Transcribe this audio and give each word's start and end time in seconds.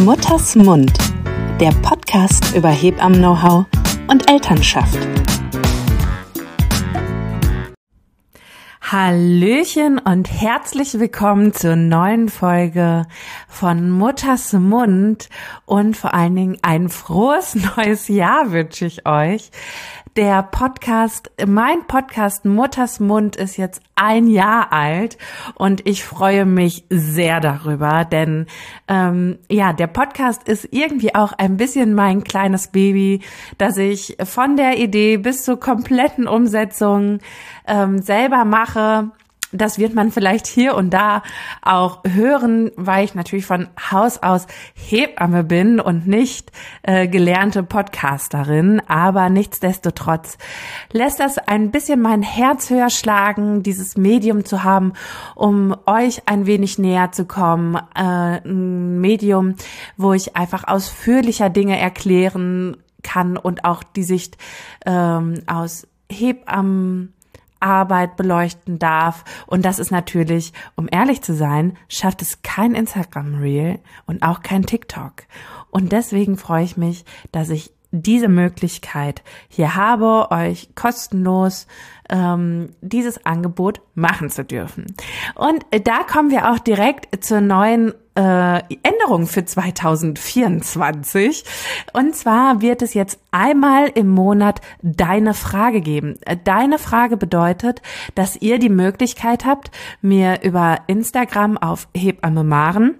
Mutters 0.00 0.54
Mund, 0.56 0.92
der 1.58 1.70
Podcast 1.80 2.54
über 2.54 2.68
Hebammen-Know-how 2.68 3.64
und 4.08 4.30
Elternschaft. 4.30 4.98
Hallöchen 8.82 9.98
und 9.98 10.30
herzlich 10.30 11.00
willkommen 11.00 11.54
zur 11.54 11.76
neuen 11.76 12.28
Folge 12.28 13.06
von 13.48 13.90
Mutters 13.90 14.52
Mund 14.52 15.30
und 15.64 15.96
vor 15.96 16.12
allen 16.12 16.36
Dingen 16.36 16.58
ein 16.60 16.90
frohes 16.90 17.54
neues 17.76 18.08
Jahr 18.08 18.52
wünsche 18.52 18.84
ich 18.84 19.06
euch. 19.06 19.50
Der 20.16 20.42
Podcast, 20.42 21.30
mein 21.46 21.86
Podcast 21.86 22.46
Mutters 22.46 23.00
Mund 23.00 23.36
ist 23.36 23.58
jetzt 23.58 23.82
ein 23.96 24.28
Jahr 24.28 24.72
alt 24.72 25.18
und 25.56 25.86
ich 25.86 26.04
freue 26.04 26.46
mich 26.46 26.84
sehr 26.88 27.40
darüber, 27.40 28.06
denn 28.06 28.46
ähm, 28.88 29.38
ja, 29.50 29.74
der 29.74 29.88
Podcast 29.88 30.48
ist 30.48 30.68
irgendwie 30.70 31.14
auch 31.14 31.34
ein 31.34 31.58
bisschen 31.58 31.92
mein 31.92 32.24
kleines 32.24 32.68
Baby, 32.68 33.20
das 33.58 33.76
ich 33.76 34.16
von 34.24 34.56
der 34.56 34.78
Idee 34.78 35.18
bis 35.18 35.44
zur 35.44 35.60
kompletten 35.60 36.26
Umsetzung 36.26 37.18
ähm, 37.66 38.00
selber 38.00 38.46
mache 38.46 39.10
das 39.58 39.78
wird 39.78 39.94
man 39.94 40.10
vielleicht 40.10 40.46
hier 40.46 40.74
und 40.74 40.90
da 40.90 41.22
auch 41.62 42.02
hören, 42.04 42.70
weil 42.76 43.04
ich 43.04 43.14
natürlich 43.14 43.46
von 43.46 43.68
Haus 43.90 44.22
aus 44.22 44.46
Hebamme 44.74 45.44
bin 45.44 45.80
und 45.80 46.06
nicht 46.06 46.52
äh, 46.82 47.08
gelernte 47.08 47.62
Podcasterin. 47.62 48.80
Aber 48.88 49.28
nichtsdestotrotz 49.28 50.38
lässt 50.92 51.20
das 51.20 51.38
ein 51.38 51.70
bisschen 51.70 52.00
mein 52.00 52.22
Herz 52.22 52.70
höher 52.70 52.90
schlagen, 52.90 53.62
dieses 53.62 53.96
Medium 53.96 54.44
zu 54.44 54.64
haben, 54.64 54.92
um 55.34 55.76
euch 55.86 56.22
ein 56.26 56.46
wenig 56.46 56.78
näher 56.78 57.12
zu 57.12 57.24
kommen. 57.24 57.76
Äh, 57.94 58.40
ein 58.44 59.00
Medium, 59.00 59.54
wo 59.96 60.12
ich 60.12 60.36
einfach 60.36 60.64
ausführlicher 60.66 61.50
Dinge 61.50 61.78
erklären 61.78 62.76
kann 63.02 63.36
und 63.36 63.64
auch 63.64 63.82
die 63.82 64.02
Sicht 64.02 64.36
ähm, 64.84 65.42
aus 65.46 65.86
Hebammen 66.10 67.12
Arbeit 67.60 68.16
beleuchten 68.16 68.78
darf. 68.78 69.24
Und 69.46 69.64
das 69.64 69.78
ist 69.78 69.90
natürlich, 69.90 70.52
um 70.74 70.88
ehrlich 70.90 71.22
zu 71.22 71.34
sein, 71.34 71.76
schafft 71.88 72.22
es 72.22 72.42
kein 72.42 72.74
Instagram 72.74 73.36
Reel 73.36 73.78
und 74.06 74.22
auch 74.22 74.42
kein 74.42 74.64
TikTok. 74.64 75.24
Und 75.70 75.92
deswegen 75.92 76.36
freue 76.36 76.64
ich 76.64 76.76
mich, 76.76 77.04
dass 77.32 77.50
ich 77.50 77.72
diese 78.02 78.28
Möglichkeit 78.28 79.22
hier 79.48 79.74
habe, 79.74 80.30
euch 80.30 80.74
kostenlos 80.74 81.66
ähm, 82.08 82.70
dieses 82.80 83.24
Angebot 83.26 83.80
machen 83.94 84.30
zu 84.30 84.44
dürfen. 84.44 84.86
Und 85.34 85.64
da 85.84 86.02
kommen 86.02 86.30
wir 86.30 86.50
auch 86.50 86.58
direkt 86.58 87.24
zur 87.24 87.40
neuen 87.40 87.92
äh, 88.14 88.62
Änderung 88.82 89.26
für 89.26 89.44
2024. 89.44 91.44
Und 91.92 92.14
zwar 92.14 92.60
wird 92.60 92.82
es 92.82 92.94
jetzt 92.94 93.18
einmal 93.30 93.88
im 93.88 94.08
Monat 94.08 94.60
deine 94.82 95.34
Frage 95.34 95.80
geben. 95.80 96.18
Deine 96.44 96.78
Frage 96.78 97.16
bedeutet, 97.16 97.82
dass 98.14 98.36
ihr 98.36 98.58
die 98.58 98.70
Möglichkeit 98.70 99.44
habt, 99.44 99.70
mir 100.00 100.42
über 100.42 100.78
Instagram 100.86 101.58
auf 101.58 101.88
Hebamme 101.94 102.44
Maren 102.44 102.96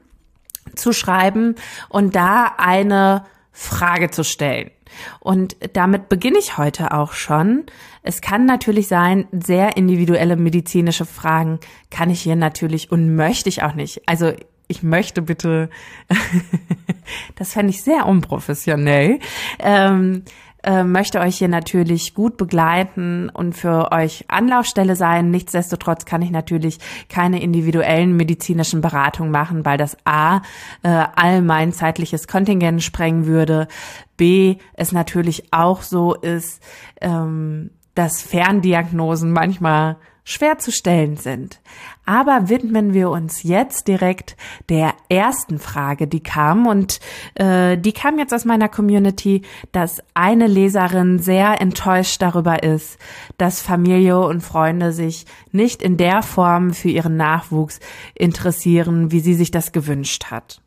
zu 0.74 0.92
schreiben 0.92 1.54
und 1.88 2.16
da 2.16 2.54
eine 2.58 3.24
Frage 3.58 4.10
zu 4.10 4.22
stellen. 4.22 4.70
Und 5.18 5.56
damit 5.72 6.10
beginne 6.10 6.38
ich 6.38 6.58
heute 6.58 6.92
auch 6.92 7.14
schon. 7.14 7.64
Es 8.02 8.20
kann 8.20 8.44
natürlich 8.44 8.86
sein, 8.86 9.26
sehr 9.32 9.78
individuelle 9.78 10.36
medizinische 10.36 11.06
Fragen 11.06 11.58
kann 11.90 12.10
ich 12.10 12.20
hier 12.20 12.36
natürlich 12.36 12.92
und 12.92 13.16
möchte 13.16 13.48
ich 13.48 13.62
auch 13.62 13.72
nicht. 13.72 14.02
Also 14.06 14.32
ich 14.68 14.82
möchte 14.82 15.22
bitte, 15.22 15.70
das 17.36 17.54
fände 17.54 17.70
ich 17.70 17.82
sehr 17.82 18.04
unprofessionell. 18.04 19.20
Ähm, 19.58 20.24
äh, 20.66 20.82
möchte 20.82 21.20
euch 21.20 21.38
hier 21.38 21.48
natürlich 21.48 22.12
gut 22.12 22.36
begleiten 22.36 23.30
und 23.30 23.54
für 23.54 23.92
euch 23.92 24.24
Anlaufstelle 24.28 24.96
sein. 24.96 25.30
Nichtsdestotrotz 25.30 26.04
kann 26.04 26.22
ich 26.22 26.30
natürlich 26.30 26.78
keine 27.08 27.40
individuellen 27.40 28.16
medizinischen 28.16 28.80
Beratungen 28.80 29.30
machen, 29.30 29.64
weil 29.64 29.78
das 29.78 29.96
A 30.04 30.38
äh, 30.82 31.04
all 31.14 31.40
mein 31.40 31.72
zeitliches 31.72 32.26
Kontingent 32.26 32.82
sprengen 32.82 33.26
würde. 33.26 33.68
B 34.16 34.56
es 34.74 34.90
natürlich 34.90 35.52
auch 35.52 35.82
so 35.82 36.14
ist, 36.14 36.60
ähm, 37.00 37.70
dass 37.94 38.20
Ferndiagnosen 38.20 39.32
manchmal 39.32 39.96
schwer 40.24 40.58
zu 40.58 40.72
stellen 40.72 41.16
sind. 41.16 41.60
Aber 42.06 42.48
widmen 42.48 42.94
wir 42.94 43.10
uns 43.10 43.42
jetzt 43.42 43.88
direkt 43.88 44.36
der 44.68 44.94
ersten 45.08 45.58
Frage, 45.58 46.06
die 46.06 46.22
kam. 46.22 46.66
Und 46.66 47.00
äh, 47.34 47.76
die 47.76 47.92
kam 47.92 48.18
jetzt 48.18 48.32
aus 48.32 48.44
meiner 48.44 48.68
Community, 48.68 49.42
dass 49.72 50.00
eine 50.14 50.46
Leserin 50.46 51.18
sehr 51.18 51.60
enttäuscht 51.60 52.22
darüber 52.22 52.62
ist, 52.62 52.98
dass 53.38 53.60
Familie 53.60 54.20
und 54.20 54.40
Freunde 54.40 54.92
sich 54.92 55.26
nicht 55.50 55.82
in 55.82 55.96
der 55.96 56.22
Form 56.22 56.72
für 56.72 56.88
ihren 56.88 57.16
Nachwuchs 57.16 57.80
interessieren, 58.14 59.10
wie 59.10 59.20
sie 59.20 59.34
sich 59.34 59.50
das 59.50 59.72
gewünscht 59.72 60.26
hat. 60.30 60.62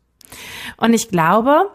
Und 0.76 0.92
ich 0.92 1.08
glaube, 1.08 1.70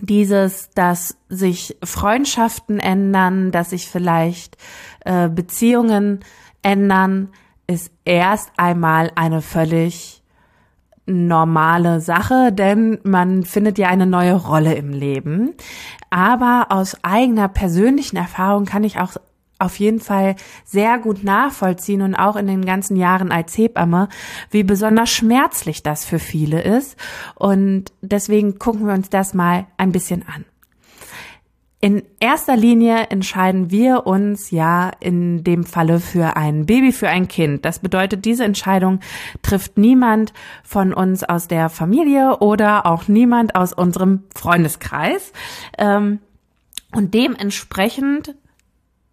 dieses, 0.00 0.70
dass 0.74 1.16
sich 1.28 1.76
Freundschaften 1.82 2.80
ändern, 2.80 3.50
dass 3.50 3.70
sich 3.70 3.88
vielleicht 3.88 4.56
äh, 5.04 5.28
Beziehungen 5.28 6.20
ändern, 6.62 7.30
ist 7.66 7.92
erst 8.04 8.50
einmal 8.56 9.10
eine 9.14 9.42
völlig 9.42 10.22
normale 11.06 12.00
Sache, 12.00 12.52
denn 12.52 12.98
man 13.02 13.44
findet 13.44 13.78
ja 13.78 13.88
eine 13.88 14.06
neue 14.06 14.34
Rolle 14.34 14.74
im 14.74 14.90
Leben. 14.90 15.54
Aber 16.10 16.66
aus 16.70 16.96
eigener 17.02 17.48
persönlichen 17.48 18.16
Erfahrung 18.16 18.64
kann 18.64 18.84
ich 18.84 18.98
auch 18.98 19.16
auf 19.58 19.78
jeden 19.78 20.00
Fall 20.00 20.36
sehr 20.64 20.98
gut 20.98 21.22
nachvollziehen 21.22 22.02
und 22.02 22.14
auch 22.14 22.36
in 22.36 22.46
den 22.46 22.64
ganzen 22.64 22.96
Jahren 22.96 23.30
als 23.30 23.56
Hebamme, 23.56 24.08
wie 24.50 24.62
besonders 24.62 25.10
schmerzlich 25.10 25.82
das 25.82 26.04
für 26.04 26.18
viele 26.18 26.62
ist. 26.62 26.96
Und 27.34 27.92
deswegen 28.00 28.58
gucken 28.58 28.86
wir 28.86 28.94
uns 28.94 29.10
das 29.10 29.34
mal 29.34 29.66
ein 29.76 29.92
bisschen 29.92 30.24
an. 30.26 30.44
In 31.84 32.02
erster 32.18 32.56
Linie 32.56 33.08
entscheiden 33.10 33.70
wir 33.70 34.06
uns 34.06 34.50
ja 34.50 34.90
in 35.00 35.44
dem 35.44 35.64
Falle 35.64 36.00
für 36.00 36.34
ein 36.34 36.64
Baby, 36.64 36.92
für 36.92 37.10
ein 37.10 37.28
Kind. 37.28 37.66
Das 37.66 37.78
bedeutet, 37.78 38.24
diese 38.24 38.42
Entscheidung 38.42 39.00
trifft 39.42 39.76
niemand 39.76 40.32
von 40.62 40.94
uns 40.94 41.24
aus 41.24 41.46
der 41.46 41.68
Familie 41.68 42.38
oder 42.38 42.86
auch 42.86 43.06
niemand 43.06 43.54
aus 43.54 43.74
unserem 43.74 44.22
Freundeskreis. 44.34 45.34
Ähm, 45.76 46.20
und 46.90 47.12
dementsprechend 47.12 48.34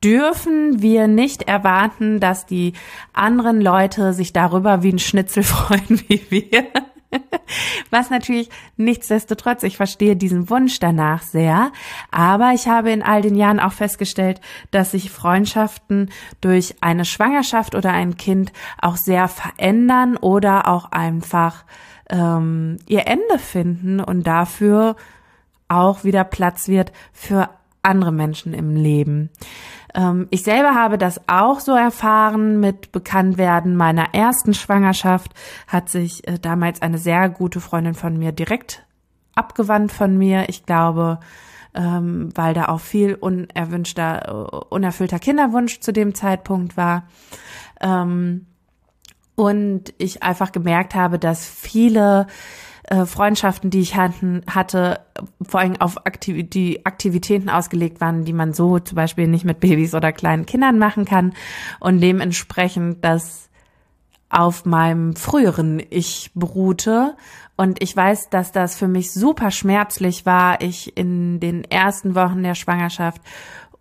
dürfen 0.02 0.82
wir 0.82 1.08
nicht 1.08 1.50
erwarten, 1.50 2.22
dass 2.22 2.46
die 2.46 2.72
anderen 3.12 3.60
Leute 3.60 4.14
sich 4.14 4.32
darüber 4.32 4.82
wie 4.82 4.94
ein 4.94 5.00
Schnitzel 5.00 5.44
freuen 5.44 6.02
wie 6.08 6.22
wir. 6.30 6.68
Was 7.90 8.10
natürlich 8.10 8.50
nichtsdestotrotz, 8.78 9.64
ich 9.64 9.78
verstehe 9.78 10.16
diesen 10.16 10.50
Wunsch 10.50 10.80
danach 10.80 11.22
sehr, 11.22 11.72
aber 12.10 12.52
ich 12.54 12.68
habe 12.68 12.92
in 12.92 13.04
all 13.04 13.22
den 13.22 13.36
Jahren 13.36 13.60
auch 13.60 13.74
festgestellt, 13.74 14.42
dass 14.72 14.92
sich 14.92 15.12
Freundschaften 15.12 16.10
durch 16.40 16.76
eine 16.82 17.06
Schwangerschaft 17.06 17.76
oder 17.76 17.92
ein 17.92 18.18
Kind 18.18 18.52
auch 18.82 18.96
sehr 18.96 19.28
verändern 19.28 20.18
oder 20.18 20.68
auch 20.68 20.92
einfach 20.92 21.66
ähm, 22.10 22.78
ihr 22.88 23.08
Ende 23.08 23.40
finden 23.40 24.00
und 24.00 24.26
dafür 24.28 24.96
auch 25.68 26.04
wieder 26.04 26.24
Platz 26.24 26.68
wird 26.68 26.92
für 27.14 27.50
andere 27.84 28.12
Menschen 28.12 28.54
im 28.54 28.76
Leben. 28.76 29.30
Ähm, 29.94 30.28
ich 30.30 30.44
selber 30.44 30.76
habe 30.76 30.98
das 30.98 31.22
auch 31.28 31.60
so 31.60 31.74
erfahren 31.74 32.60
mit 32.60 32.92
Bekanntwerden 32.92 33.76
meiner 33.76 34.14
ersten 34.14 34.54
Schwangerschaft. 34.54 35.34
Hat 35.68 35.90
sich 35.90 36.28
äh, 36.28 36.40
damals 36.40 36.82
eine 36.82 36.98
sehr 36.98 37.30
gute 37.30 37.60
Freundin 37.60 37.94
von 37.94 38.18
mir 38.18 38.32
direkt 38.32 38.86
abgewandt 39.36 39.92
von 39.92 40.18
mir. 40.18 40.50
Ich 40.50 40.66
glaube, 40.66 41.20
ähm, 41.74 42.30
weil 42.36 42.54
da 42.54 42.66
auch 42.66 42.80
viel 42.80 43.16
unerwünschter, 43.16 44.28
äh, 44.28 44.66
unerfüllter 44.70 45.20
Kinderwunsch 45.20 45.80
zu 45.80 45.94
dem 45.94 46.14
Zeitpunkt 46.14 46.78
war. 46.78 47.08
Ähm, 47.80 48.46
und 49.36 49.94
ich 49.98 50.24
einfach 50.24 50.52
gemerkt 50.52 50.94
habe, 50.94 51.18
dass 51.18 51.48
viele 51.48 52.28
äh, 52.92 53.06
Freundschaften, 53.06 53.70
die 53.70 53.80
ich 53.80 53.96
hatten, 53.96 54.42
hatte, 54.48 55.00
vor 55.42 55.62
allem 55.62 55.80
auf 55.80 56.06
Aktiv 56.06 56.50
die 56.50 56.86
Aktivitäten 56.86 57.50
ausgelegt 57.50 58.02
waren, 58.02 58.26
die 58.26 58.34
man 58.34 58.52
so 58.54 58.80
zum 58.80 58.98
Beispiel 58.98 59.28
nicht 59.28 59.46
mit 59.46 59.62
Babys 59.62 59.96
oder 59.96 60.12
kleinen 60.12 60.46
Kindern 60.46 60.78
machen 60.78 61.06
kann 61.06 61.34
und 61.80 62.02
dementsprechend 62.02 63.06
das 63.06 63.50
auf 64.30 64.66
meinem 64.66 65.16
früheren 65.16 65.82
Ich 65.90 66.32
beruhte. 66.36 67.16
Und 67.56 67.82
ich 67.82 67.96
weiß, 67.96 68.30
dass 68.30 68.52
das 68.52 68.76
für 68.76 68.90
mich 68.90 69.14
super 69.14 69.52
schmerzlich 69.52 70.26
war. 70.26 70.60
Ich 70.60 70.98
in 70.98 71.40
den 71.40 71.64
ersten 71.64 72.14
Wochen 72.14 72.44
der 72.44 72.56
Schwangerschaft 72.56 73.22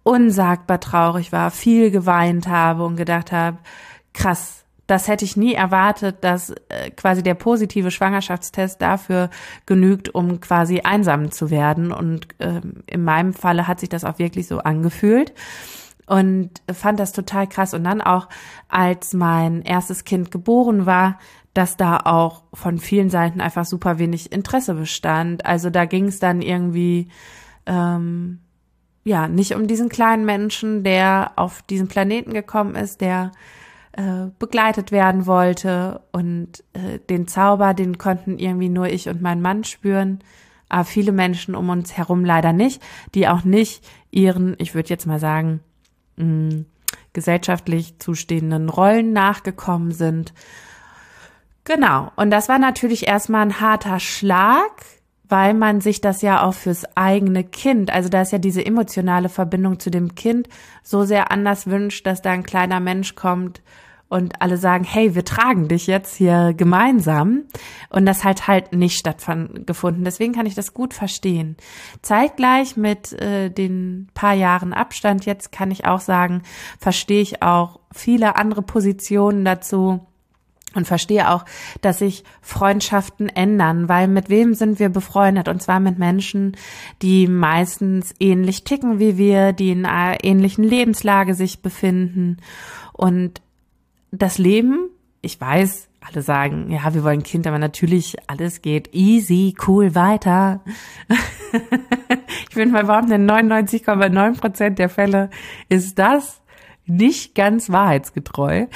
unsagbar 0.05 0.79
traurig 0.79 1.33
war, 1.33 1.51
viel 1.51 1.91
geweint 1.91 2.47
habe 2.47 2.85
und 2.85 2.95
gedacht 2.95 3.33
habe, 3.33 3.59
krass, 4.13 4.60
das 4.91 5.07
hätte 5.07 5.25
ich 5.25 5.37
nie 5.37 5.55
erwartet, 5.55 6.17
dass 6.23 6.51
äh, 6.69 6.91
quasi 6.97 7.23
der 7.23 7.35
positive 7.35 7.93
Schwangerschaftstest 7.93 8.83
dafür 8.83 9.31
genügt, 9.65 10.13
um 10.13 10.41
quasi 10.41 10.81
einsam 10.81 11.31
zu 11.31 11.51
werden. 11.51 11.93
Und 11.93 12.27
äh, 12.41 12.61
in 12.87 13.05
meinem 13.05 13.33
Falle 13.33 13.69
hat 13.69 13.79
sich 13.79 13.89
das 13.89 14.05
auch 14.05 14.19
wirklich 14.19 14.49
so 14.49 14.59
angefühlt 14.59 15.33
und 16.07 16.51
fand 16.73 16.99
das 16.99 17.13
total 17.13 17.47
krass. 17.47 17.73
Und 17.73 17.85
dann 17.85 18.01
auch, 18.01 18.29
als 18.69 19.15
mein 19.15 19.63
erstes 19.63 20.03
Kind 20.03 20.33
geboren 20.33 20.87
war, 20.87 21.21
dass 21.55 21.77
da 21.77 21.99
auch 21.99 22.43
von 22.53 22.79
vielen 22.79 23.11
Seiten 23.11 23.41
einfach 23.41 23.67
super 23.67 24.01
wenig 24.01 24.33
Interesse 24.33 24.75
bestand. 24.75 25.47
Also 25.47 25.71
da 25.71 25.85
ging 25.85 26.07
es 26.07 26.19
dann 26.19 26.43
irgendwie 26.43 27.09
ähm, 27.67 28.41
ja 29.05 29.29
nicht 29.29 29.55
um 29.55 29.69
diesen 29.69 29.89
kleinen 29.89 30.25
Menschen, 30.25 30.83
der 30.83 31.31
auf 31.37 31.63
diesen 31.63 31.87
Planeten 31.87 32.33
gekommen 32.33 32.75
ist, 32.75 33.01
der 33.01 33.31
äh, 33.93 34.27
begleitet 34.39 34.93
werden 34.93 35.27
wollte. 35.27 36.03
Und 36.13 36.65
äh, 36.73 36.99
den 37.09 37.27
Zauber, 37.27 37.75
den 37.75 37.99
konnten 37.99 38.39
irgendwie 38.39 38.69
nur 38.69 38.89
ich 38.89 39.09
und 39.09 39.23
mein 39.23 39.41
Mann 39.41 39.65
spüren, 39.65 40.21
aber 40.69 40.85
viele 40.85 41.13
Menschen 41.13 41.55
um 41.55 41.69
uns 41.69 41.97
herum 41.97 42.25
leider 42.25 42.53
nicht, 42.53 42.83
die 43.15 43.29
auch 43.29 43.45
nicht 43.45 43.85
ihren, 44.11 44.55
ich 44.59 44.75
würde 44.75 44.89
jetzt 44.89 45.07
mal 45.07 45.19
sagen, 45.19 45.61
mh, 46.17 46.65
gesellschaftlich 47.13 47.99
zustehenden 47.99 48.69
Rollen 48.69 49.13
nachgekommen 49.13 49.93
sind. 49.93 50.33
Genau. 51.65 52.13
Und 52.17 52.31
das 52.31 52.49
war 52.49 52.59
natürlich 52.59 53.07
erstmal 53.07 53.43
ein 53.43 53.61
harter 53.61 54.01
Schlag, 54.01 54.85
weil 55.31 55.55
man 55.55 55.81
sich 55.81 56.01
das 56.01 56.23
ja 56.23 56.43
auch 56.43 56.55
fürs 56.55 56.85
eigene 56.97 57.45
Kind, 57.45 57.91
also 57.91 58.09
da 58.09 58.23
ist 58.23 58.33
ja 58.33 58.39
diese 58.39 58.65
emotionale 58.65 59.29
Verbindung 59.29 59.79
zu 59.79 59.91
dem 59.91 60.15
Kind 60.15 60.49
so 60.83 61.05
sehr 61.05 61.31
anders 61.31 61.67
wünscht, 61.67 62.07
dass 62.07 62.21
da 62.21 62.31
ein 62.33 62.43
kleiner 62.43 62.81
Mensch 62.81 63.15
kommt 63.15 63.63
und 64.11 64.43
alle 64.43 64.57
sagen, 64.57 64.85
hey, 64.85 65.15
wir 65.15 65.25
tragen 65.25 65.69
dich 65.69 65.87
jetzt 65.87 66.17
hier 66.17 66.53
gemeinsam 66.55 67.45
und 67.91 68.07
das 68.07 68.25
halt 68.25 68.49
halt 68.49 68.73
nicht 68.73 68.99
stattgefunden. 68.99 70.05
Deswegen 70.05 70.33
kann 70.33 70.47
ich 70.47 70.57
das 70.57 70.75
gut 70.75 70.93
verstehen. 70.93 71.57
Zeitgleich 72.03 72.77
mit 72.77 73.13
äh, 73.13 73.51
den 73.51 74.09
paar 74.13 74.35
Jahren 74.35 74.73
Abstand 74.73 75.27
jetzt 75.27 75.53
kann 75.53 75.71
ich 75.71 75.85
auch 75.85 76.01
sagen, 76.01 76.43
verstehe 76.79 77.23
ich 77.23 77.41
auch 77.41 77.79
viele 77.93 78.35
andere 78.35 78.63
Positionen 78.63 79.45
dazu 79.45 80.01
und 80.75 80.87
verstehe 80.87 81.31
auch, 81.31 81.45
dass 81.81 81.99
sich 81.99 82.25
Freundschaften 82.41 83.29
ändern, 83.29 83.89
weil 83.89 84.09
mit 84.09 84.29
wem 84.29 84.55
sind 84.55 84.79
wir 84.79 84.89
befreundet? 84.89 85.49
Und 85.49 85.63
zwar 85.63 85.81
mit 85.81 85.99
Menschen, 85.99 86.57
die 87.03 87.27
meistens 87.27 88.15
ähnlich 88.21 88.65
ticken 88.65 88.99
wie 88.99 89.17
wir, 89.17 89.53
die 89.53 89.71
in 89.71 89.87
einer 89.87 90.23
ähnlichen 90.23 90.65
Lebenslage 90.65 91.35
sich 91.35 91.61
befinden. 91.61 92.37
Und 92.93 93.43
das 94.13 94.39
Leben, 94.39 94.91
ich 95.23 95.41
weiß, 95.41 95.89
alle 96.01 96.23
sagen, 96.23 96.71
ja, 96.71 96.95
wir 96.95 97.05
wollen 97.05 97.23
Kind, 97.23 97.47
aber 97.47 97.59
natürlich 97.59 98.17
alles 98.27 98.63
geht 98.63 98.95
easy, 98.95 99.55
cool 99.67 99.95
weiter. 99.95 100.61
ich 102.49 102.55
finde 102.55 102.73
mal 102.73 102.85
behaupten, 102.85 103.13
in 103.13 103.31
99,9 103.31 104.41
Prozent 104.41 104.79
der 104.79 104.89
Fälle 104.89 105.31
ist 105.69 105.99
das 105.99 106.41
nicht 106.91 107.35
ganz 107.35 107.71
wahrheitsgetreu. 107.71 108.67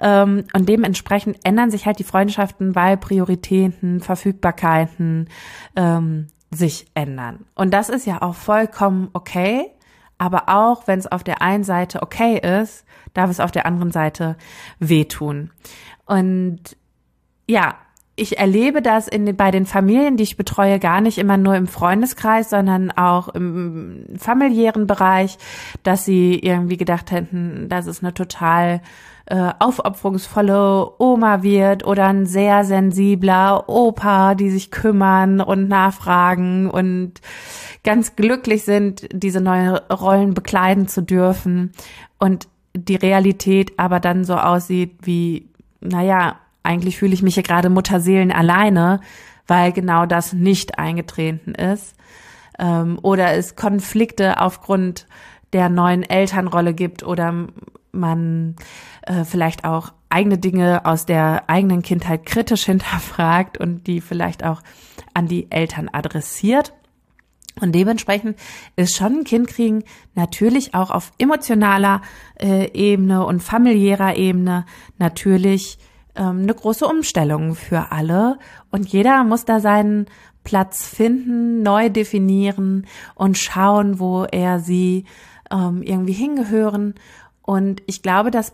Ähm, 0.00 0.44
und 0.52 0.68
dementsprechend 0.68 1.38
ändern 1.44 1.70
sich 1.70 1.86
halt 1.86 1.98
die 1.98 2.04
Freundschaften, 2.04 2.74
weil 2.74 2.96
Prioritäten, 2.96 4.00
Verfügbarkeiten 4.00 5.28
ähm, 5.76 6.28
sich 6.50 6.86
ändern. 6.94 7.46
Und 7.54 7.72
das 7.72 7.88
ist 7.88 8.06
ja 8.06 8.22
auch 8.22 8.34
vollkommen 8.34 9.08
okay. 9.12 9.70
Aber 10.18 10.48
auch 10.48 10.86
wenn 10.86 10.98
es 10.98 11.10
auf 11.10 11.24
der 11.24 11.42
einen 11.42 11.64
Seite 11.64 12.02
okay 12.02 12.38
ist, 12.38 12.84
darf 13.14 13.30
es 13.30 13.40
auf 13.40 13.50
der 13.50 13.66
anderen 13.66 13.90
Seite 13.90 14.36
wehtun. 14.78 15.50
Und 16.06 16.76
ja, 17.48 17.74
ich 18.22 18.38
erlebe 18.38 18.82
das 18.82 19.08
in, 19.08 19.36
bei 19.36 19.50
den 19.50 19.66
Familien, 19.66 20.16
die 20.16 20.22
ich 20.22 20.36
betreue, 20.36 20.78
gar 20.78 21.00
nicht 21.00 21.18
immer 21.18 21.36
nur 21.36 21.56
im 21.56 21.66
Freundeskreis, 21.66 22.50
sondern 22.50 22.92
auch 22.92 23.28
im 23.28 24.04
familiären 24.16 24.86
Bereich, 24.86 25.38
dass 25.82 26.04
sie 26.04 26.38
irgendwie 26.38 26.76
gedacht 26.76 27.10
hätten, 27.10 27.68
dass 27.68 27.86
es 27.86 28.02
eine 28.02 28.14
total 28.14 28.80
äh, 29.26 29.50
aufopferungsvolle 29.58 30.92
Oma 30.98 31.42
wird 31.42 31.84
oder 31.84 32.06
ein 32.06 32.26
sehr 32.26 32.64
sensibler 32.64 33.68
Opa, 33.68 34.36
die 34.36 34.50
sich 34.50 34.70
kümmern 34.70 35.40
und 35.40 35.68
nachfragen 35.68 36.70
und 36.70 37.14
ganz 37.82 38.14
glücklich 38.14 38.62
sind, 38.64 39.08
diese 39.12 39.40
neue 39.40 39.82
Rollen 39.88 40.34
bekleiden 40.34 40.86
zu 40.86 41.02
dürfen. 41.02 41.72
Und 42.20 42.46
die 42.74 42.96
Realität 42.96 43.72
aber 43.78 43.98
dann 43.98 44.24
so 44.24 44.34
aussieht 44.34 44.98
wie, 45.02 45.48
naja, 45.80 46.36
eigentlich 46.62 46.98
fühle 46.98 47.14
ich 47.14 47.22
mich 47.22 47.34
hier 47.34 47.42
gerade 47.42 47.70
Mutterseelen 47.70 48.32
alleine, 48.32 49.00
weil 49.46 49.72
genau 49.72 50.06
das 50.06 50.32
nicht 50.32 50.78
eingetreten 50.78 51.54
ist. 51.54 51.94
Ähm, 52.58 52.98
oder 53.02 53.32
es 53.34 53.56
Konflikte 53.56 54.40
aufgrund 54.40 55.06
der 55.52 55.68
neuen 55.68 56.02
Elternrolle 56.02 56.74
gibt 56.74 57.02
oder 57.02 57.48
man 57.92 58.56
äh, 59.02 59.24
vielleicht 59.24 59.64
auch 59.64 59.92
eigene 60.08 60.38
Dinge 60.38 60.84
aus 60.84 61.06
der 61.06 61.48
eigenen 61.48 61.82
Kindheit 61.82 62.26
kritisch 62.26 62.64
hinterfragt 62.66 63.58
und 63.58 63.86
die 63.86 64.00
vielleicht 64.00 64.44
auch 64.44 64.62
an 65.14 65.26
die 65.26 65.50
Eltern 65.50 65.88
adressiert. 65.92 66.72
Und 67.60 67.74
dementsprechend 67.74 68.38
ist 68.76 68.96
schon 68.96 69.18
ein 69.18 69.24
Kind 69.24 69.46
kriegen 69.46 69.84
natürlich 70.14 70.74
auch 70.74 70.90
auf 70.90 71.12
emotionaler 71.18 72.00
äh, 72.40 72.70
Ebene 72.72 73.26
und 73.26 73.42
familiärer 73.42 74.16
Ebene 74.16 74.64
natürlich 74.98 75.78
ähm, 76.16 76.40
eine 76.42 76.54
große 76.54 76.86
Umstellung 76.86 77.54
für 77.54 77.92
alle 77.92 78.38
und 78.70 78.88
jeder 78.88 79.24
muss 79.24 79.44
da 79.44 79.60
seinen 79.60 80.06
Platz 80.44 80.86
finden, 80.86 81.62
neu 81.62 81.88
definieren 81.88 82.86
und 83.14 83.38
schauen, 83.38 84.00
wo 84.00 84.24
er 84.24 84.58
sie 84.58 85.04
ähm, 85.50 85.82
irgendwie 85.82 86.12
hingehören. 86.12 86.94
Und 87.42 87.82
ich 87.86 88.02
glaube, 88.02 88.30
dass 88.30 88.52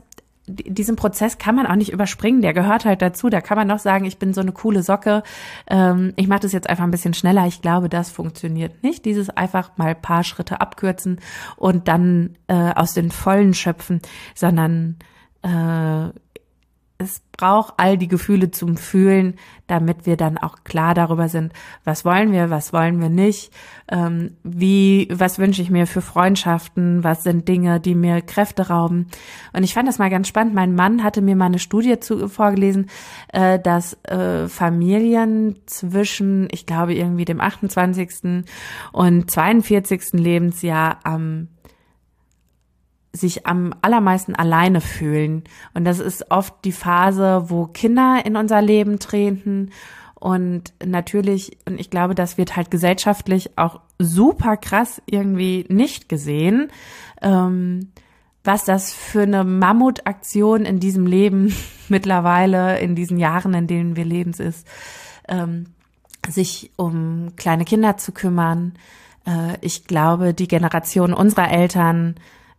diesen 0.48 0.96
Prozess 0.96 1.38
kann 1.38 1.54
man 1.54 1.66
auch 1.66 1.76
nicht 1.76 1.92
überspringen, 1.92 2.40
der 2.40 2.54
gehört 2.54 2.84
halt 2.84 3.02
dazu. 3.02 3.28
Da 3.28 3.40
kann 3.40 3.58
man 3.58 3.68
noch 3.68 3.78
sagen, 3.78 4.04
ich 4.04 4.18
bin 4.18 4.32
so 4.32 4.40
eine 4.40 4.52
coole 4.52 4.82
Socke. 4.82 5.22
Ähm, 5.66 6.14
ich 6.16 6.26
mache 6.26 6.40
das 6.40 6.52
jetzt 6.52 6.68
einfach 6.68 6.84
ein 6.84 6.90
bisschen 6.90 7.14
schneller. 7.14 7.46
Ich 7.46 7.60
glaube, 7.60 7.88
das 7.88 8.10
funktioniert 8.10 8.82
nicht. 8.82 9.04
Dieses 9.04 9.30
einfach 9.30 9.76
mal 9.76 9.94
paar 9.94 10.24
Schritte 10.24 10.60
abkürzen 10.60 11.20
und 11.56 11.88
dann 11.88 12.36
äh, 12.46 12.72
aus 12.74 12.94
den 12.94 13.10
Vollen 13.10 13.52
schöpfen, 13.52 14.00
sondern 14.34 14.96
äh, 15.42 16.08
es 17.00 17.22
braucht 17.36 17.74
all 17.76 17.96
die 17.96 18.08
Gefühle 18.08 18.50
zum 18.50 18.76
Fühlen, 18.76 19.36
damit 19.68 20.04
wir 20.04 20.16
dann 20.16 20.36
auch 20.36 20.64
klar 20.64 20.94
darüber 20.94 21.28
sind, 21.28 21.52
was 21.84 22.04
wollen 22.04 22.32
wir, 22.32 22.50
was 22.50 22.72
wollen 22.72 23.00
wir 23.00 23.08
nicht, 23.08 23.52
ähm, 23.88 24.36
wie, 24.42 25.08
was 25.12 25.38
wünsche 25.38 25.62
ich 25.62 25.70
mir 25.70 25.86
für 25.86 26.02
Freundschaften, 26.02 27.04
was 27.04 27.22
sind 27.22 27.46
Dinge, 27.46 27.78
die 27.78 27.94
mir 27.94 28.20
Kräfte 28.20 28.68
rauben. 28.68 29.06
Und 29.52 29.62
ich 29.62 29.74
fand 29.74 29.86
das 29.86 29.98
mal 29.98 30.10
ganz 30.10 30.26
spannend. 30.26 30.54
Mein 30.54 30.74
Mann 30.74 31.04
hatte 31.04 31.22
mir 31.22 31.36
mal 31.36 31.46
eine 31.46 31.60
Studie 31.60 32.00
zu, 32.00 32.28
vorgelesen, 32.28 32.90
äh, 33.32 33.60
dass 33.60 33.96
äh, 34.02 34.48
Familien 34.48 35.54
zwischen, 35.66 36.48
ich 36.50 36.66
glaube, 36.66 36.94
irgendwie 36.94 37.24
dem 37.24 37.40
28. 37.40 38.44
und 38.90 39.30
42. 39.30 40.14
Lebensjahr 40.14 40.98
am 41.04 41.46
sich 43.18 43.46
am 43.46 43.74
allermeisten 43.82 44.34
alleine 44.34 44.80
fühlen. 44.80 45.44
Und 45.74 45.84
das 45.84 45.98
ist 45.98 46.30
oft 46.30 46.54
die 46.64 46.72
Phase, 46.72 47.44
wo 47.48 47.66
Kinder 47.66 48.22
in 48.24 48.36
unser 48.36 48.62
Leben 48.62 48.98
treten. 48.98 49.70
Und 50.14 50.72
natürlich, 50.84 51.58
und 51.66 51.78
ich 51.78 51.90
glaube, 51.90 52.14
das 52.14 52.38
wird 52.38 52.56
halt 52.56 52.70
gesellschaftlich 52.70 53.56
auch 53.56 53.80
super 53.98 54.56
krass 54.56 55.00
irgendwie 55.06 55.64
nicht 55.68 56.08
gesehen, 56.08 56.70
ähm, 57.22 57.92
was 58.42 58.64
das 58.64 58.92
für 58.92 59.22
eine 59.22 59.44
Mammutaktion 59.44 60.64
in 60.64 60.80
diesem 60.80 61.06
Leben 61.06 61.54
mittlerweile, 61.88 62.78
in 62.80 62.94
diesen 62.94 63.18
Jahren, 63.18 63.54
in 63.54 63.66
denen 63.66 63.96
wir 63.96 64.04
leben, 64.04 64.32
ist, 64.32 64.66
ähm, 65.28 65.66
sich 66.26 66.72
um 66.76 67.36
kleine 67.36 67.64
Kinder 67.64 67.96
zu 67.96 68.12
kümmern. 68.12 68.74
Äh, 69.26 69.58
ich 69.60 69.84
glaube, 69.84 70.34
die 70.34 70.48
Generation 70.48 71.12
unserer 71.12 71.50
Eltern 71.50 72.16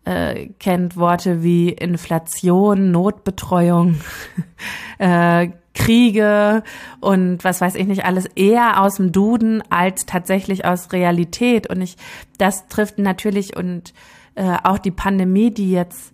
äh, 0.09 0.47
kennt 0.59 0.97
Worte 0.97 1.43
wie 1.43 1.69
Inflation, 1.69 2.89
Notbetreuung, 2.89 3.99
äh, 4.97 5.49
Kriege 5.75 6.63
und 6.99 7.43
was 7.43 7.61
weiß 7.61 7.75
ich 7.75 7.85
nicht 7.85 8.05
alles 8.05 8.25
eher 8.35 8.81
aus 8.81 8.95
dem 8.95 9.11
Duden 9.11 9.63
als 9.69 10.07
tatsächlich 10.07 10.65
aus 10.65 10.91
Realität. 10.91 11.69
Und 11.69 11.81
ich, 11.81 11.95
das 12.39 12.67
trifft 12.67 12.97
natürlich 12.97 13.55
und 13.55 13.93
äh, 14.33 14.57
auch 14.63 14.79
die 14.79 14.91
Pandemie, 14.91 15.51
die 15.51 15.71
jetzt 15.71 16.11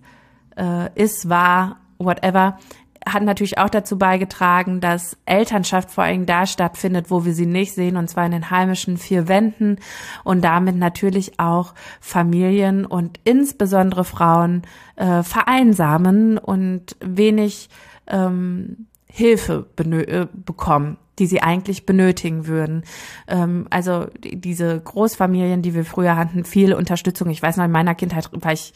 äh, 0.58 0.90
ist, 0.96 1.30
war, 1.30 1.78
whatever, 1.98 2.60
hat 3.06 3.24
natürlich 3.24 3.58
auch 3.58 3.70
dazu 3.70 3.98
beigetragen, 3.98 4.82
dass 4.82 5.18
Elternschaft 5.26 5.92
vor 5.92 6.04
allem 6.04 6.26
da 6.26 6.46
stattfindet, 6.48 7.12
wo 7.12 7.24
wir 7.24 7.34
sie 7.34 7.46
nicht 7.46 7.74
sehen, 7.74 7.98
und 7.98 8.10
zwar 8.10 8.26
in 8.26 8.32
den 8.32 8.50
heimischen 8.50 8.98
vier 8.98 9.28
Wänden 9.28 9.78
und 10.24 10.44
damit 10.44 10.76
natürlich 10.76 11.40
auch 11.40 11.74
Familien 12.02 12.86
und 12.86 13.20
insbesondere 13.24 14.04
Frauen 14.04 14.64
äh, 14.96 15.22
vereinsamen 15.22 16.38
und 16.38 16.96
wenig 17.00 17.70
ähm, 18.08 18.88
Hilfe 19.08 19.68
äh, 19.78 20.28
bekommen, 20.34 20.98
die 21.20 21.28
sie 21.28 21.42
eigentlich 21.42 21.86
benötigen 21.86 22.48
würden. 22.48 22.84
Ähm, 23.28 23.68
also 23.70 24.08
diese 24.22 24.80
Großfamilien, 24.80 25.62
die 25.62 25.74
wir 25.74 25.86
früher 25.86 26.18
hatten, 26.18 26.44
viel 26.44 26.74
Unterstützung. 26.74 27.30
Ich 27.30 27.42
weiß 27.42 27.58
noch, 27.58 27.66
in 27.66 27.72
meiner 27.72 27.96
Kindheit 27.96 28.30
war 28.34 28.52
ich 28.52 28.74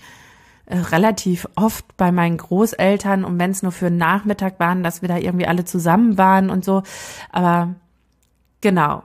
relativ 0.70 1.48
oft 1.56 1.98
bei 1.98 2.12
meinen 2.12 2.38
Großeltern 2.38 3.26
und 3.26 3.40
wenn 3.40 3.52
es 3.52 3.64
nur 3.64 3.72
für 3.72 3.88
einen 3.88 3.98
Nachmittag 3.98 4.60
waren, 4.60 4.84
dass 4.84 5.02
wir 5.02 5.10
da 5.10 5.18
irgendwie 5.18 5.48
alle 5.48 5.66
zusammen 5.66 6.18
waren 6.18 6.50
und 6.50 6.64
so. 6.64 6.84
Aber 7.32 7.76
genau. 8.62 9.04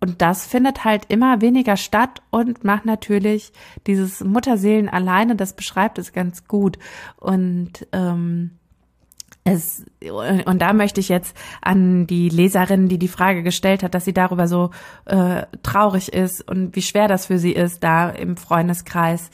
Und 0.00 0.22
das 0.22 0.46
findet 0.46 0.84
halt 0.84 1.04
immer 1.08 1.42
weniger 1.42 1.76
statt 1.76 2.22
und 2.30 2.64
macht 2.64 2.86
natürlich 2.86 3.52
dieses 3.86 4.24
Mutterseelen 4.24 4.88
alleine, 4.88 5.36
das 5.36 5.52
beschreibt 5.52 5.98
es 5.98 6.14
ganz 6.14 6.48
gut. 6.48 6.78
Und 7.18 7.86
ähm, 7.92 8.52
es, 9.44 9.84
und 10.46 10.62
da 10.62 10.72
möchte 10.72 11.00
ich 11.00 11.10
jetzt 11.10 11.36
an 11.60 12.06
die 12.06 12.30
Leserin, 12.30 12.88
die 12.88 12.98
die 12.98 13.08
Frage 13.08 13.42
gestellt 13.42 13.82
hat, 13.82 13.94
dass 13.94 14.06
sie 14.06 14.14
darüber 14.14 14.48
so 14.48 14.70
äh, 15.04 15.42
traurig 15.62 16.12
ist 16.12 16.48
und 16.48 16.76
wie 16.76 16.82
schwer 16.82 17.08
das 17.08 17.26
für 17.26 17.38
sie 17.38 17.52
ist, 17.52 17.84
da 17.84 18.08
im 18.08 18.38
Freundeskreis, 18.38 19.30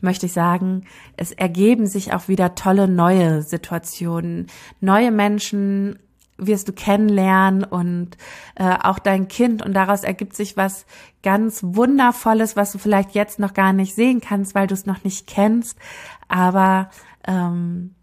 möchte 0.00 0.26
ich 0.26 0.32
sagen, 0.32 0.84
es 1.16 1.32
ergeben 1.32 1.86
sich 1.86 2.12
auch 2.12 2.28
wieder 2.28 2.54
tolle 2.54 2.88
neue 2.88 3.42
Situationen, 3.42 4.46
neue 4.80 5.10
Menschen 5.10 5.98
wirst 6.38 6.68
du 6.68 6.72
kennenlernen 6.72 7.64
und 7.64 8.16
äh, 8.54 8.76
auch 8.82 9.00
dein 9.00 9.26
Kind 9.26 9.64
und 9.64 9.74
daraus 9.74 10.04
ergibt 10.04 10.36
sich 10.36 10.56
was 10.56 10.86
ganz 11.22 11.62
Wundervolles, 11.62 12.54
was 12.54 12.70
du 12.72 12.78
vielleicht 12.78 13.14
jetzt 13.14 13.40
noch 13.40 13.54
gar 13.54 13.72
nicht 13.72 13.94
sehen 13.94 14.20
kannst, 14.20 14.54
weil 14.54 14.68
du 14.68 14.74
es 14.74 14.86
noch 14.86 15.02
nicht 15.02 15.26
kennst, 15.26 15.76
aber 16.28 16.90
ähm, 17.26 17.94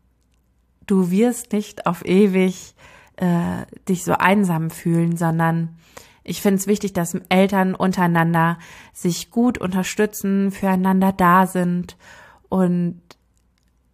du 0.85 1.09
wirst 1.11 1.53
nicht 1.53 1.87
auf 1.87 2.05
ewig 2.05 2.75
äh, 3.15 3.65
dich 3.87 4.03
so 4.03 4.13
einsam 4.13 4.69
fühlen, 4.69 5.15
sondern 5.15 5.77
ich 6.25 6.41
finde 6.41 6.57
es 6.57 6.67
wichtig, 6.67 6.91
dass 6.91 7.15
Eltern 7.29 7.75
untereinander 7.75 8.57
sich 8.93 9.29
gut 9.29 9.59
unterstützen, 9.59 10.51
füreinander 10.51 11.13
da 11.13 11.45
sind 11.45 11.95
und 12.49 12.99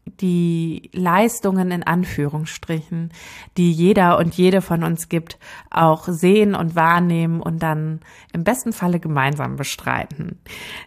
die 0.06 0.90
Leistungen 0.94 1.72
in 1.72 1.84
Anführungsstrichen, 1.84 3.12
die 3.58 3.72
jeder 3.72 4.18
und 4.18 4.36
jede 4.36 4.62
von 4.62 4.84
uns 4.84 5.10
gibt, 5.10 5.38
auch 5.70 6.08
sehen 6.08 6.56
und 6.56 6.76
wahrnehmen 6.76 7.42
und 7.42 7.62
dann 7.62 8.00
im 8.34 8.44
besten 8.44 8.74
Falle 8.74 9.00
gemeinsam 9.00 9.58
bestreiten. 9.58 10.40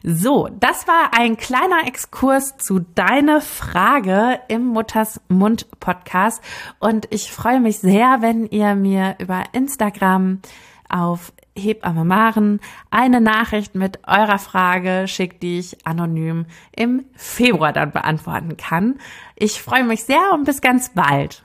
So, 0.03 0.49
das 0.59 0.87
war 0.89 1.11
ein 1.19 1.37
kleiner 1.37 1.87
Exkurs 1.87 2.57
zu 2.57 2.81
deiner 2.81 3.41
Frage 3.41 4.41
im 4.49 4.65
Mutters 4.67 5.21
Mund 5.29 5.69
Podcast 5.79 6.43
und 6.79 7.07
ich 7.11 7.33
freue 7.33 7.61
mich 7.61 7.79
sehr, 7.79 8.19
wenn 8.21 8.47
ihr 8.47 8.75
mir 8.75 9.17
über 9.19 9.45
Instagram 9.53 10.41
auf 10.89 11.33
Hebamme 11.57 12.05
Maren 12.05 12.61
eine 12.91 13.21
Nachricht 13.21 13.75
mit 13.75 14.01
eurer 14.09 14.39
Frage 14.39 15.07
schickt, 15.07 15.43
die 15.43 15.61
ich 15.61 15.87
anonym 15.87 16.47
im 16.75 17.05
Februar 17.15 17.73
dann 17.73 17.93
beantworten 17.93 18.57
kann. 18.57 18.99
Ich 19.37 19.63
freue 19.63 19.85
mich 19.85 20.05
sehr 20.05 20.33
und 20.33 20.45
bis 20.45 20.61
ganz 20.61 20.91
bald. 20.95 21.44